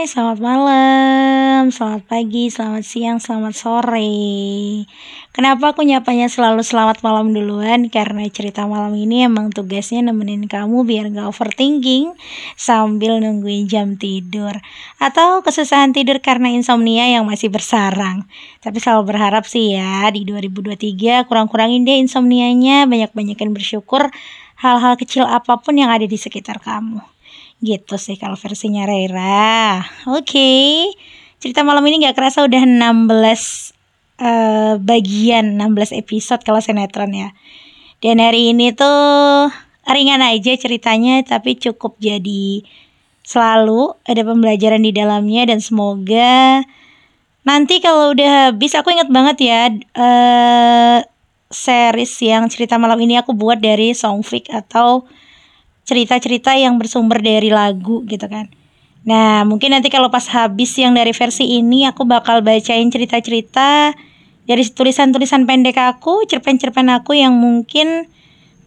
[0.00, 4.08] Hai, selamat malam, selamat pagi, selamat siang, selamat sore.
[5.36, 7.92] Kenapa aku nyapanya selalu selamat malam duluan?
[7.92, 12.16] Karena cerita malam ini emang tugasnya nemenin kamu biar gak overthinking
[12.56, 14.56] sambil nungguin jam tidur.
[14.96, 18.24] Atau kesusahan tidur karena insomnia yang masih bersarang.
[18.64, 24.08] Tapi selalu berharap sih ya di 2023 kurang-kurangin deh insomnianya, banyak-banyakin bersyukur
[24.64, 27.19] hal-hal kecil apa pun yang ada di sekitar kamu.
[27.60, 29.84] Gitu sih kalau versinya Reira.
[30.08, 30.24] Oke.
[30.24, 30.68] Okay.
[31.40, 33.08] Cerita malam ini gak kerasa udah 16
[34.20, 37.32] uh, bagian, 16 episode kalau sinetron ya.
[38.04, 39.48] Dan hari ini tuh
[39.88, 42.64] ringan aja ceritanya tapi cukup jadi
[43.24, 46.64] selalu ada pembelajaran di dalamnya dan semoga
[47.46, 49.60] nanti kalau udah habis aku inget banget ya
[49.96, 50.98] uh,
[51.50, 55.08] series yang cerita malam ini aku buat dari Songfic atau
[55.90, 58.46] cerita-cerita yang bersumber dari lagu gitu kan.
[59.02, 63.96] Nah, mungkin nanti kalau pas habis yang dari versi ini aku bakal bacain cerita-cerita
[64.46, 68.06] dari tulisan-tulisan pendek aku, cerpen-cerpen aku yang mungkin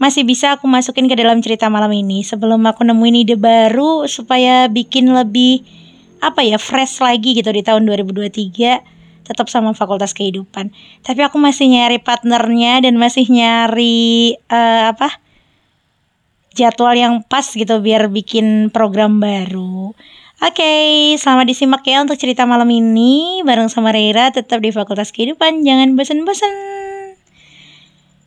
[0.01, 4.67] masih bisa aku masukin ke dalam cerita malam ini sebelum aku nemuin ide baru supaya
[4.67, 5.63] bikin lebih
[6.19, 8.83] apa ya fresh lagi gitu di tahun 2023
[9.23, 10.75] tetap sama fakultas kehidupan.
[11.03, 15.23] Tapi aku masih nyari partnernya dan masih nyari uh, apa?
[16.53, 19.93] Jadwal yang pas gitu biar bikin program baru.
[20.43, 25.15] Oke, okay, selamat disimak ya untuk cerita malam ini bareng sama Reira tetap di Fakultas
[25.15, 25.63] Kehidupan.
[25.63, 26.53] Jangan bosan-bosan.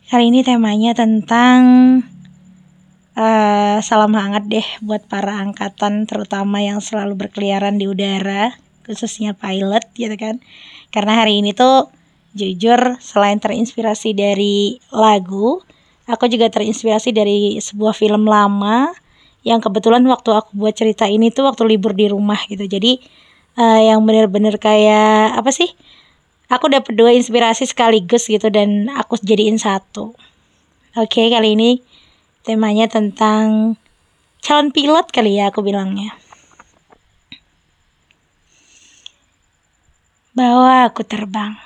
[0.07, 1.61] Kali ini temanya tentang
[3.13, 8.55] uh, salam hangat deh buat para angkatan terutama yang selalu berkeliaran di udara,
[8.87, 10.39] khususnya pilot gitu kan.
[10.89, 11.91] Karena hari ini tuh
[12.33, 15.59] jujur selain terinspirasi dari lagu,
[16.07, 18.95] Aku juga terinspirasi dari sebuah film lama
[19.43, 22.63] yang kebetulan waktu aku buat cerita ini tuh waktu libur di rumah gitu.
[22.63, 22.99] Jadi
[23.59, 25.67] uh, yang bener-bener kayak apa sih?
[26.47, 30.15] Aku dapet dua inspirasi sekaligus gitu dan aku jadiin satu.
[30.95, 31.83] Oke, okay, kali ini
[32.47, 33.75] temanya tentang
[34.39, 36.15] calon pilot kali ya aku bilangnya.
[40.31, 41.59] Bawa aku terbang.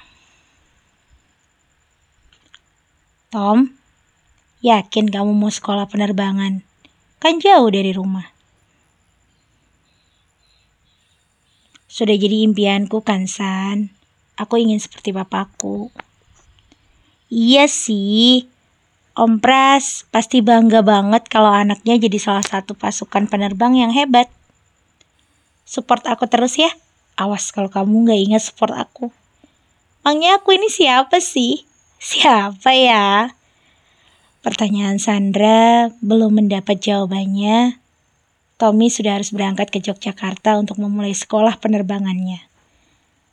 [3.29, 3.80] Tom,
[4.61, 6.61] Yakin kamu mau sekolah penerbangan?
[7.17, 8.29] Kan jauh dari rumah.
[11.89, 13.89] Sudah jadi impianku kan, San.
[14.37, 15.89] Aku ingin seperti bapakku.
[17.33, 18.45] Iya sih.
[19.17, 24.29] Om Pras pasti bangga banget kalau anaknya jadi salah satu pasukan penerbang yang hebat.
[25.65, 26.69] Support aku terus ya.
[27.17, 29.09] Awas kalau kamu gak ingat support aku.
[30.05, 31.65] Emangnya aku ini siapa sih?
[31.97, 33.40] Siapa ya?
[34.41, 37.77] Pertanyaan Sandra belum mendapat jawabannya.
[38.57, 42.41] Tommy sudah harus berangkat ke Yogyakarta untuk memulai sekolah penerbangannya.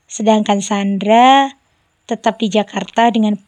[0.04, 1.56] Sedangkan Sandra
[2.04, 3.40] tetap di Jakarta dengan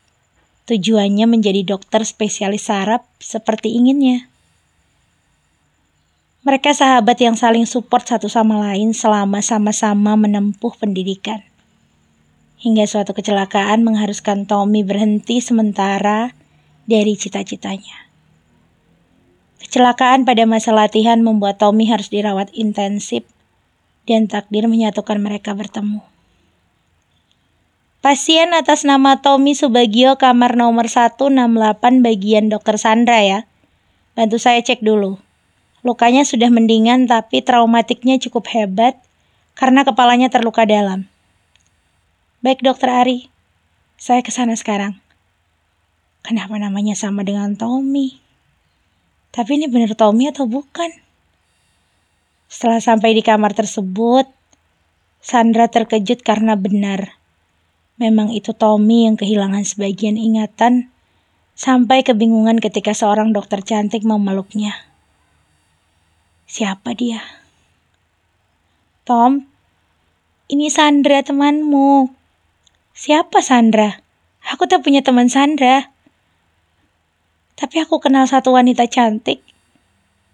[0.64, 4.24] tujuannya menjadi dokter spesialis saraf seperti inginnya.
[6.40, 11.44] Mereka sahabat yang saling support satu sama lain selama sama-sama menempuh pendidikan.
[12.56, 16.39] Hingga suatu kecelakaan mengharuskan Tommy berhenti sementara
[16.90, 18.10] dari cita-citanya.
[19.62, 23.22] Kecelakaan pada masa latihan membuat Tommy harus dirawat intensif
[24.10, 26.02] dan takdir menyatukan mereka bertemu.
[28.02, 33.46] Pasien atas nama Tommy Subagio kamar nomor 168 bagian dokter Sandra ya.
[34.18, 35.22] Bantu saya cek dulu.
[35.86, 38.98] Lukanya sudah mendingan tapi traumatiknya cukup hebat
[39.54, 41.06] karena kepalanya terluka dalam.
[42.40, 43.28] Baik dokter Ari,
[44.00, 44.96] saya ke sana sekarang.
[46.20, 48.20] Kenapa namanya sama dengan Tommy?
[49.30, 50.90] Tapi ini benar Tommy atau bukan?
[52.50, 54.26] Setelah sampai di kamar tersebut,
[55.20, 57.20] Sandra terkejut karena benar.
[58.00, 60.88] Memang itu Tommy yang kehilangan sebagian ingatan
[61.52, 64.72] sampai kebingungan ketika seorang dokter cantik memeluknya.
[66.48, 67.20] Siapa dia?
[69.04, 69.46] Tom,
[70.48, 72.10] ini Sandra temanmu.
[72.96, 74.00] Siapa Sandra?
[74.50, 75.92] Aku tak punya teman Sandra.
[77.60, 79.44] Tapi aku kenal satu wanita cantik.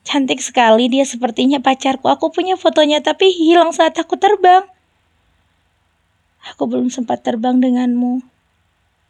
[0.06, 2.06] Cantik sekali dia sepertinya pacarku.
[2.06, 4.62] Aku punya fotonya tapi hilang saat aku terbang.
[6.54, 8.22] Aku belum sempat terbang denganmu.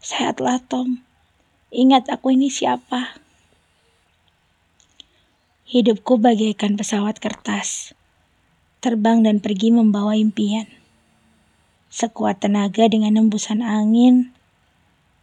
[0.00, 1.04] Sehatlah Tom.
[1.68, 3.20] Ingat aku ini siapa.
[5.68, 7.92] Hidupku bagaikan pesawat kertas.
[8.80, 10.64] Terbang dan pergi membawa impian.
[11.92, 14.32] Sekuat tenaga dengan embusan angin,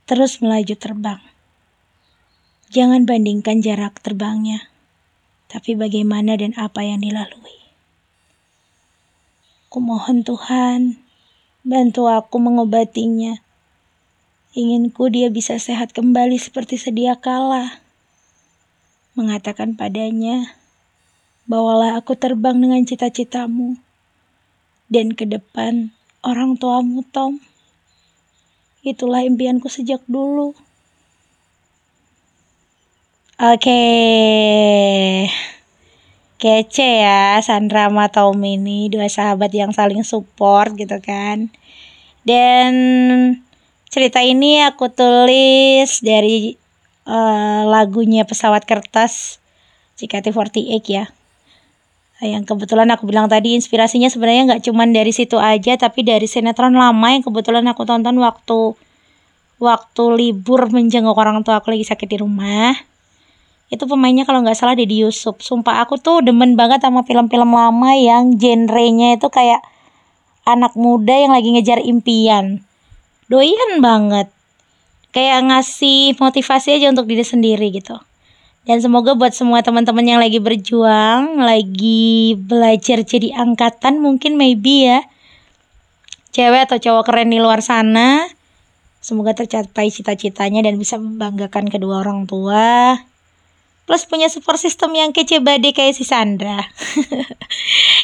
[0.06, 1.33] terus melaju terbang.
[2.74, 4.66] Jangan bandingkan jarak terbangnya,
[5.46, 7.62] tapi bagaimana dan apa yang dilalui.
[9.70, 10.98] Aku mohon Tuhan,
[11.62, 13.38] bantu aku mengobatinya.
[14.58, 17.78] Inginku dia bisa sehat kembali seperti sedia kala.
[19.14, 20.58] Mengatakan padanya,
[21.46, 23.78] bawalah aku terbang dengan cita-citamu.
[24.90, 25.94] Dan ke depan
[26.26, 27.38] orang tuamu Tom.
[28.82, 30.58] Itulah impianku sejak dulu.
[33.44, 33.84] Oke.
[36.40, 41.52] Kece ya Sandra sama Tom ini dua sahabat yang saling support gitu kan.
[42.24, 42.72] Dan
[43.92, 46.56] cerita ini aku tulis dari
[47.04, 49.44] uh, lagunya Pesawat Kertas
[50.00, 51.12] JKT48 ya.
[52.24, 56.80] Yang kebetulan aku bilang tadi inspirasinya sebenarnya nggak cuman dari situ aja tapi dari sinetron
[56.80, 58.72] lama yang kebetulan aku tonton waktu
[59.60, 62.93] waktu libur menjenguk orang tua aku lagi sakit di rumah
[63.74, 67.92] itu pemainnya kalau nggak salah Deddy Yusuf sumpah aku tuh demen banget sama film-film lama
[67.98, 69.66] yang genrenya itu kayak
[70.46, 72.62] anak muda yang lagi ngejar impian.
[73.32, 74.30] Doyan banget.
[75.10, 77.98] Kayak ngasih motivasi aja untuk diri sendiri gitu.
[78.64, 85.02] Dan semoga buat semua teman-teman yang lagi berjuang lagi belajar jadi angkatan mungkin maybe ya.
[86.30, 88.30] Cewek atau cowok keren di luar sana
[89.04, 92.96] semoga tercapai cita-citanya dan bisa membanggakan kedua orang tua
[93.84, 96.64] plus punya support system yang kece badai kayak si Sandra.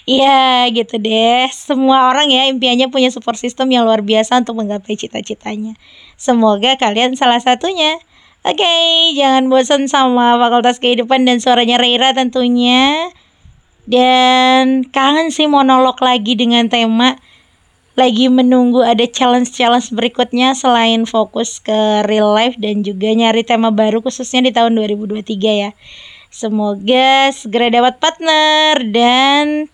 [0.10, 1.46] Iya gitu deh.
[1.54, 5.78] Semua orang ya impiannya punya support system yang luar biasa untuk menggapai cita-citanya.
[6.18, 8.02] Semoga kalian salah satunya.
[8.42, 13.14] Oke, okay, jangan bosan sama Fakultas Kehidupan dan suaranya Reira tentunya.
[13.86, 17.22] Dan kangen sih monolog lagi dengan tema
[18.00, 24.00] lagi menunggu ada challenge-challenge berikutnya selain fokus ke real life dan juga nyari tema baru
[24.00, 25.76] khususnya di tahun 2023 ya.
[26.32, 29.68] Semoga segera dapat partner dan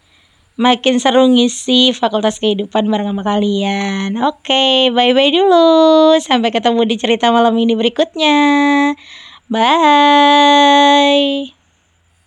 [0.56, 4.16] makin seru ngisi fakultas kehidupan bareng sama kalian.
[4.24, 5.68] Oke, bye-bye dulu.
[6.24, 8.40] Sampai ketemu di cerita malam ini berikutnya.
[9.52, 11.65] Bye.